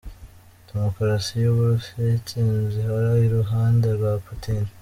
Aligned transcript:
Demukarasi 0.67 1.31
y’ 1.43 1.49
Uburusiya 1.51 2.05
itsinzi 2.19 2.77
ihora 2.83 3.11
iruhande 3.27 3.87
rwa 3.97 4.13
Putin”. 4.25 4.63